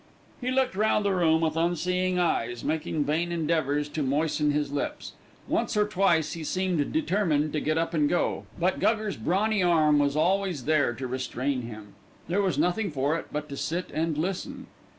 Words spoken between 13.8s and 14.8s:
and listen.